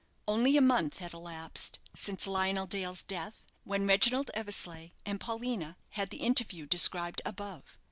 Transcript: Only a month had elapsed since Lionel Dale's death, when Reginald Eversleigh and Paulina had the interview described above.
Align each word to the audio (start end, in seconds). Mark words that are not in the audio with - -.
Only 0.27 0.57
a 0.57 0.61
month 0.61 0.97
had 0.97 1.13
elapsed 1.13 1.77
since 1.93 2.25
Lionel 2.25 2.65
Dale's 2.65 3.03
death, 3.03 3.45
when 3.65 3.85
Reginald 3.85 4.31
Eversleigh 4.33 4.93
and 5.05 5.19
Paulina 5.19 5.77
had 5.89 6.09
the 6.09 6.21
interview 6.21 6.65
described 6.65 7.21
above. 7.23 7.77